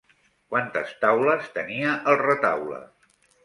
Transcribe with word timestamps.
Quantes 0.53 0.95
taules 1.03 1.53
tenia 1.59 1.95
el 2.15 2.21
retaule? 2.25 2.85